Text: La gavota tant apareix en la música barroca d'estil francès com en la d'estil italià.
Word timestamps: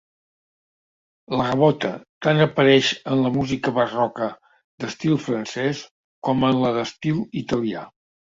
La 1.39 1.43
gavota 1.49 1.91
tant 2.27 2.41
apareix 2.45 2.89
en 3.11 3.21
la 3.25 3.31
música 3.35 3.73
barroca 3.77 4.31
d'estil 4.85 5.21
francès 5.29 5.83
com 6.29 6.47
en 6.51 6.57
la 6.65 6.75
d'estil 6.79 7.23
italià. 7.43 7.85